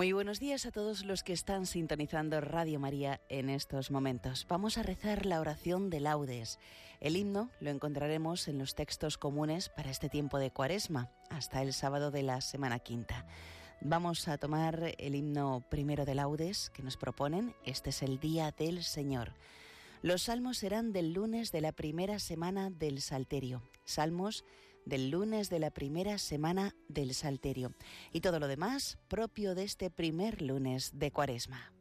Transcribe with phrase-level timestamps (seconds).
[0.00, 4.46] Muy buenos días a todos los que están sintonizando Radio María en estos momentos.
[4.48, 6.58] Vamos a rezar la oración de laudes.
[7.00, 11.74] El himno lo encontraremos en los textos comunes para este tiempo de cuaresma, hasta el
[11.74, 13.26] sábado de la semana quinta.
[13.82, 17.54] Vamos a tomar el himno primero de laudes que nos proponen.
[17.66, 19.34] Este es el Día del Señor.
[20.00, 23.62] Los salmos serán del lunes de la primera semana del Salterio.
[23.84, 24.46] Salmos
[24.84, 27.72] del lunes de la primera semana del Salterio
[28.12, 31.72] y todo lo demás propio de este primer lunes de Cuaresma.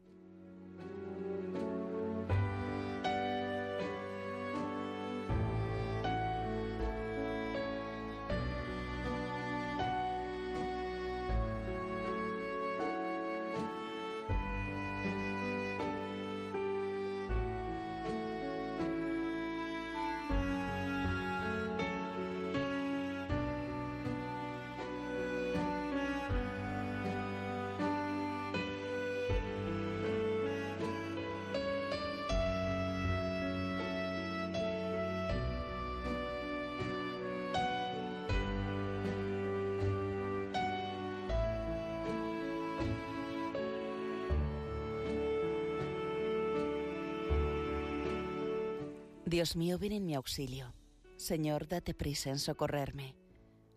[49.30, 50.74] Dios mío, ven en mi auxilio.
[51.16, 53.16] Señor, date prisa en socorrerme.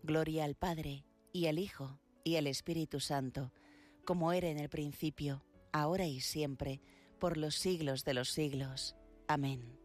[0.01, 3.53] Gloria al Padre, y al Hijo, y al Espíritu Santo,
[4.03, 6.81] como era en el principio, ahora y siempre,
[7.19, 8.95] por los siglos de los siglos.
[9.27, 9.77] Amén.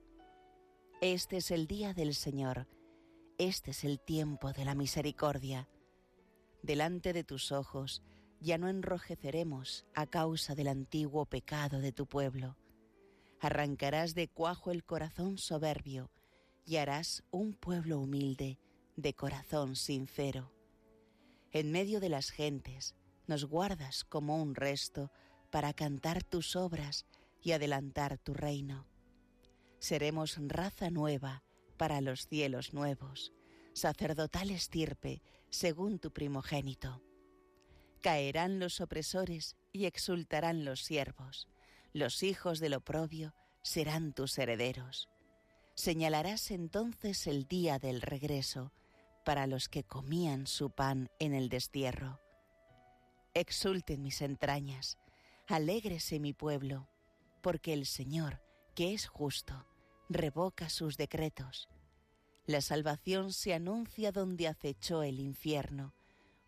[1.02, 2.66] Este es el día del Señor,
[3.36, 5.68] este es el tiempo de la misericordia.
[6.62, 8.02] Delante de tus ojos
[8.40, 12.56] ya no enrojeceremos a causa del antiguo pecado de tu pueblo
[13.40, 16.10] arrancarás de cuajo el corazón soberbio
[16.64, 18.58] y harás un pueblo humilde
[18.96, 20.52] de corazón sincero.
[21.52, 22.94] En medio de las gentes
[23.26, 25.10] nos guardas como un resto
[25.50, 27.06] para cantar tus obras
[27.40, 28.86] y adelantar tu reino.
[29.78, 31.44] Seremos raza nueva
[31.76, 33.32] para los cielos nuevos,
[33.72, 37.00] sacerdotal estirpe según tu primogénito.
[38.02, 41.48] Caerán los opresores y exultarán los siervos
[41.92, 45.08] los hijos del oprobio serán tus herederos.
[45.74, 48.72] Señalarás entonces el día del regreso
[49.24, 52.20] para los que comían su pan en el destierro.
[53.34, 54.98] Exulten mis entrañas,
[55.46, 56.88] alégrese mi pueblo,
[57.42, 58.42] porque el Señor,
[58.74, 59.66] que es justo,
[60.08, 61.68] revoca sus decretos.
[62.46, 65.94] La salvación se anuncia donde acechó el infierno,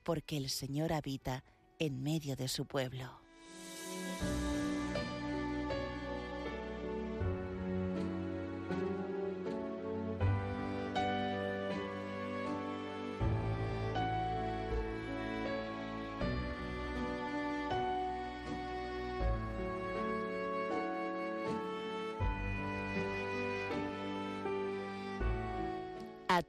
[0.03, 1.45] porque el Señor habita
[1.79, 3.21] en medio de su pueblo.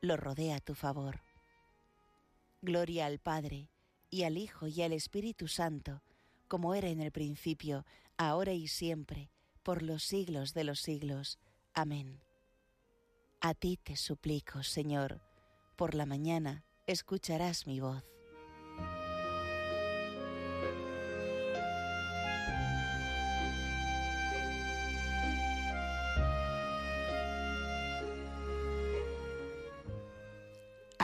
[0.00, 1.22] lo rodea a tu favor.
[2.62, 3.70] Gloria al Padre,
[4.10, 6.02] y al Hijo, y al Espíritu Santo,
[6.48, 7.84] como era en el principio,
[8.16, 9.30] ahora y siempre,
[9.62, 11.38] por los siglos de los siglos.
[11.74, 12.20] Amén.
[13.40, 15.20] A ti te suplico, Señor,
[15.76, 18.15] por la mañana escucharás mi voz.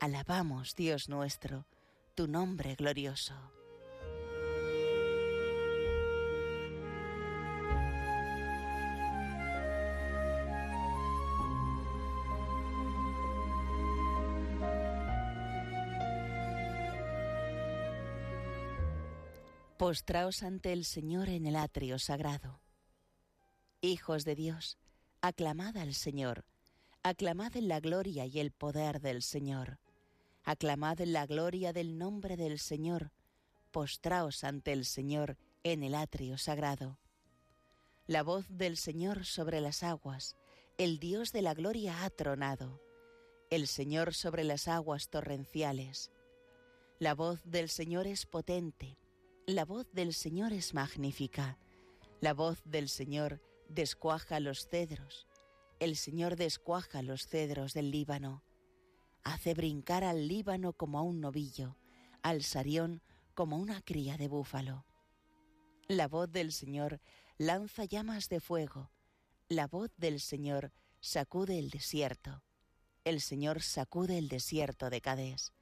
[0.00, 1.66] Alabamos, Dios nuestro,
[2.14, 3.34] tu nombre glorioso.
[19.78, 22.60] Postraos ante el Señor en el atrio sagrado.
[23.80, 24.78] Hijos de Dios,
[25.20, 26.46] aclamad al Señor,
[27.02, 29.78] aclamad en la gloria y el poder del Señor,
[30.44, 33.12] aclamad la gloria del nombre del Señor,
[33.70, 36.98] postraos ante el Señor en el atrio sagrado.
[38.06, 40.36] La voz del Señor sobre las aguas,
[40.78, 42.80] el Dios de la gloria ha tronado,
[43.50, 46.10] el Señor sobre las aguas torrenciales.
[46.98, 48.96] La voz del Señor es potente,
[49.46, 51.58] la voz del Señor es magnífica.
[52.22, 55.26] La voz del Señor descuaja los cedros.
[55.80, 58.42] El Señor descuaja los cedros del Líbano.
[59.24, 61.76] Hace brincar al Líbano como a un novillo,
[62.22, 63.02] al Sarión
[63.34, 64.84] como una cría de búfalo.
[65.88, 67.00] La voz del Señor
[67.36, 68.90] lanza llamas de fuego.
[69.48, 72.42] La voz del Señor sacude el desierto.
[73.04, 75.52] El Señor sacude el desierto de Cadés.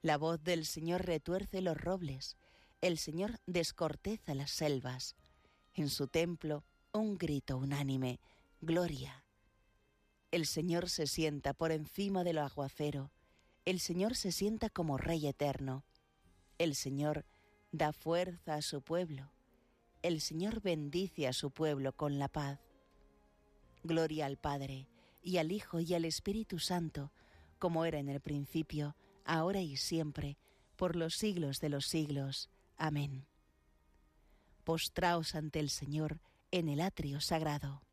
[0.00, 2.36] La voz del Señor retuerce los robles
[2.80, 5.16] el Señor descorteza las selvas.
[5.74, 8.20] En su templo un grito unánime,
[8.60, 9.25] Gloria.
[10.36, 13.10] El Señor se sienta por encima del aguacero,
[13.64, 15.82] el Señor se sienta como Rey eterno.
[16.58, 17.24] El Señor
[17.72, 19.32] da fuerza a su pueblo,
[20.02, 22.60] el Señor bendice a su pueblo con la paz.
[23.82, 24.90] Gloria al Padre,
[25.22, 27.12] y al Hijo, y al Espíritu Santo,
[27.58, 30.36] como era en el principio, ahora y siempre,
[30.76, 32.50] por los siglos de los siglos.
[32.76, 33.24] Amén.
[34.64, 37.85] Postraos ante el Señor en el atrio sagrado.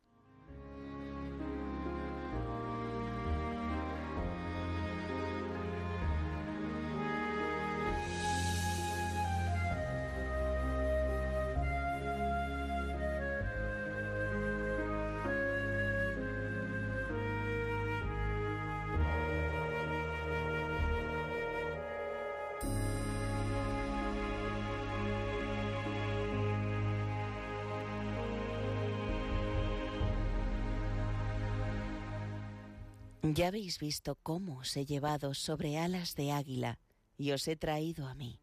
[33.32, 36.78] Ya habéis visto cómo os he llevado sobre alas de águila
[37.16, 38.38] y os he traído a mí.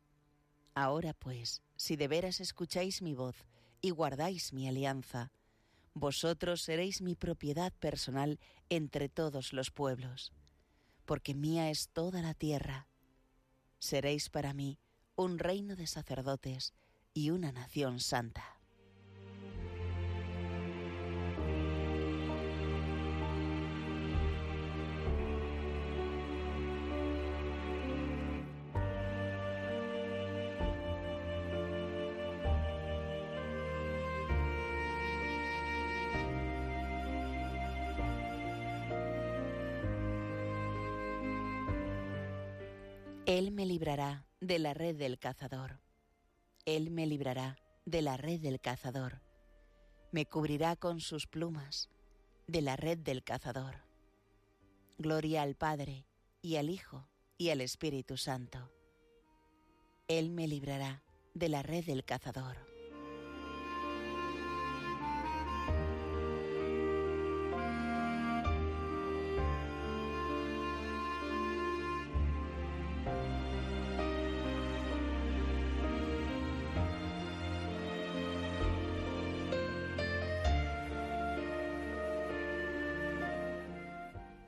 [0.74, 3.36] Ahora pues, si de veras escucháis mi voz
[3.80, 5.32] y guardáis mi alianza,
[5.94, 10.34] vosotros seréis mi propiedad personal entre todos los pueblos,
[11.06, 12.88] porque mía es toda la tierra.
[13.78, 14.80] Seréis para mí
[15.16, 16.74] un reino de sacerdotes
[17.14, 18.61] y una nación santa.
[43.32, 45.80] Él me librará de la red del cazador.
[46.66, 49.22] Él me librará de la red del cazador.
[50.12, 51.90] Me cubrirá con sus plumas
[52.48, 53.86] de la red del cazador.
[54.98, 56.06] Gloria al Padre
[56.42, 57.08] y al Hijo
[57.38, 58.70] y al Espíritu Santo.
[60.10, 61.02] Él me librará
[61.34, 62.71] de la red del cazador.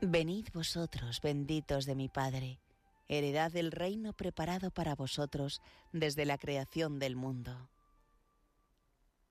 [0.05, 2.59] Venid vosotros, benditos de mi Padre,
[3.07, 5.61] heredad del reino preparado para vosotros
[5.93, 7.69] desde la creación del mundo.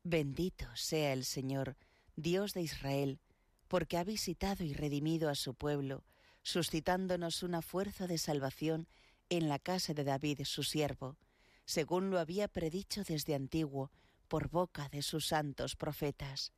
[0.02, 1.76] Bendito sea el Señor,
[2.17, 3.21] Dios de Israel,
[3.69, 6.05] porque ha visitado y redimido a su pueblo,
[6.43, 8.88] suscitándonos una fuerza de salvación
[9.29, 11.19] en la casa de David, su siervo,
[11.67, 13.91] según lo había predicho desde antiguo
[14.26, 16.55] por boca de sus santos profetas.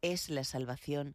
[0.00, 1.14] Es la salvación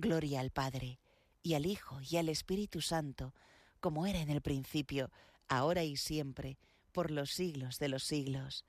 [0.00, 0.98] Gloria al Padre,
[1.42, 3.34] y al Hijo, y al Espíritu Santo,
[3.80, 5.10] como era en el principio,
[5.48, 6.58] ahora y siempre,
[6.92, 8.64] por los siglos de los siglos.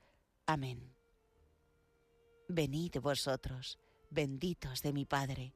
[0.46, 0.94] Amén.
[2.48, 3.78] Venid vosotros,
[4.10, 5.54] benditos de mi Padre,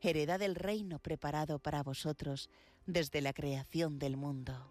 [0.00, 2.50] heredad del reino preparado para vosotros
[2.86, 4.70] desde la creación del mundo.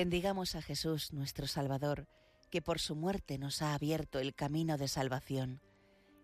[0.00, 2.06] Bendigamos a Jesús, nuestro Salvador,
[2.52, 5.60] que por su muerte nos ha abierto el camino de salvación,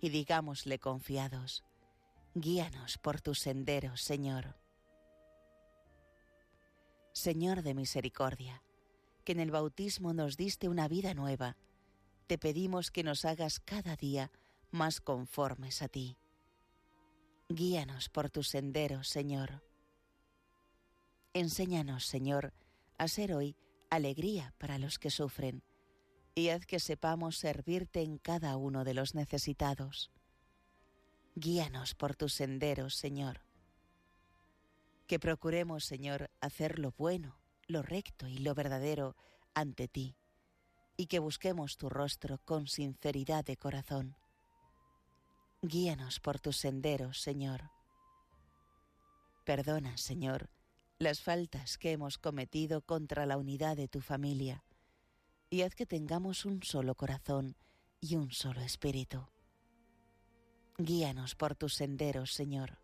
[0.01, 1.65] y digámosle confiados,
[2.37, 4.55] guíanos por tus senderos, Señor.
[7.15, 8.63] Señor de misericordia,
[9.25, 11.57] que en el bautismo nos diste una vida nueva,
[12.29, 14.31] te pedimos que nos hagas cada día
[14.71, 16.17] más conformes a ti.
[17.49, 19.65] Guíanos por tus senderos, Señor.
[21.33, 22.55] Enséñanos, Señor,
[22.99, 23.57] a ser hoy
[23.95, 25.63] alegría para los que sufren,
[26.35, 30.11] y haz que sepamos servirte en cada uno de los necesitados.
[31.37, 33.41] Guíanos por tus senderos, Señor.
[35.07, 39.17] Que procuremos, Señor, hacer lo bueno, lo recto y lo verdadero
[39.55, 40.17] ante ti,
[40.97, 44.17] y que busquemos tu rostro con sinceridad de corazón.
[45.63, 47.71] Guíanos por tus senderos, Señor.
[49.45, 50.51] Perdona, Señor,
[50.99, 54.65] las faltas que hemos cometido contra la unidad de tu familia,
[55.51, 57.57] y haz que tengamos un solo corazón
[58.01, 59.27] y un solo espíritu.
[60.79, 62.79] Guíanos por tus senderos, Señor.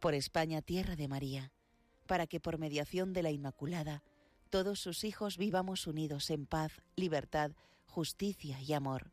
[0.00, 1.52] Por España, tierra de María,
[2.06, 4.02] para que por mediación de la Inmaculada
[4.50, 7.52] todos sus hijos vivamos unidos en paz, libertad,
[7.86, 9.12] justicia y amor,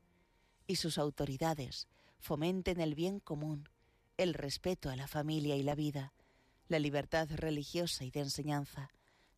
[0.67, 1.87] y sus autoridades
[2.19, 3.69] fomenten el bien común,
[4.17, 6.13] el respeto a la familia y la vida,
[6.69, 8.91] la libertad religiosa y de enseñanza,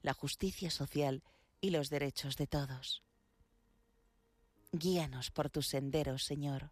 [0.03, 1.23] la justicia social
[1.61, 3.03] y los derechos de todos.
[4.73, 6.71] Guíanos por tus senderos, Señor.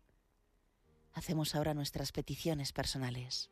[1.13, 3.50] Hacemos ahora nuestras peticiones personales.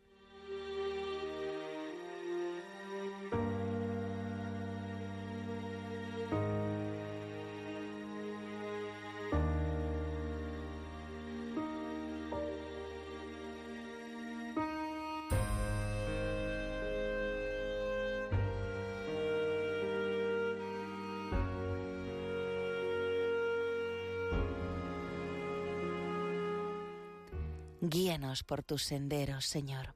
[27.89, 29.95] Guíanos por tus senderos, Señor.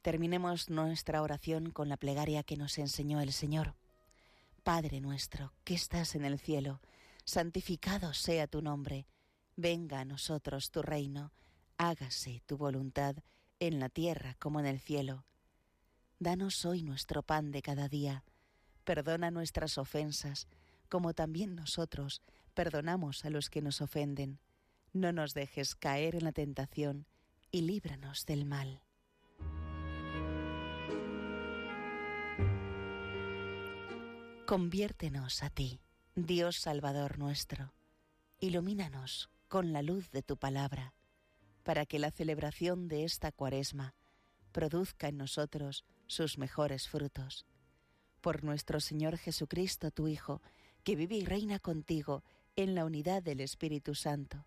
[0.00, 3.74] Terminemos nuestra oración con la plegaria que nos enseñó el Señor.
[4.62, 6.80] Padre nuestro, que estás en el cielo,
[7.24, 9.08] santificado sea tu nombre,
[9.56, 11.32] venga a nosotros tu reino,
[11.78, 13.16] hágase tu voluntad
[13.58, 15.24] en la tierra como en el cielo.
[16.20, 18.22] Danos hoy nuestro pan de cada día,
[18.84, 20.46] perdona nuestras ofensas,
[20.88, 22.22] como también nosotros
[22.54, 24.38] perdonamos a los que nos ofenden
[24.94, 27.06] no nos dejes caer en la tentación
[27.50, 28.80] y líbranos del mal.
[34.46, 35.80] Conviértenos a ti,
[36.14, 37.74] Dios Salvador nuestro.
[38.38, 40.94] Ilumínanos con la luz de tu palabra,
[41.64, 43.94] para que la celebración de esta cuaresma
[44.52, 47.46] produzca en nosotros sus mejores frutos.
[48.20, 50.40] Por nuestro Señor Jesucristo, tu Hijo,
[50.84, 52.22] que vive y reina contigo
[52.54, 54.46] en la unidad del Espíritu Santo,